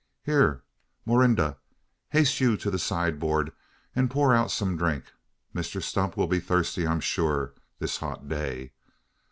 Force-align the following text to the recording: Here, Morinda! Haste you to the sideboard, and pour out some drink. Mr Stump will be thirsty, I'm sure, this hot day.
Here, 0.23 0.63
Morinda! 1.05 1.57
Haste 2.09 2.39
you 2.39 2.57
to 2.57 2.71
the 2.71 2.79
sideboard, 2.79 3.51
and 3.95 4.09
pour 4.09 4.33
out 4.33 4.49
some 4.49 4.75
drink. 4.75 5.13
Mr 5.53 5.79
Stump 5.79 6.17
will 6.17 6.25
be 6.25 6.39
thirsty, 6.39 6.87
I'm 6.87 7.01
sure, 7.01 7.53
this 7.77 7.97
hot 7.97 8.27
day. 8.27 8.71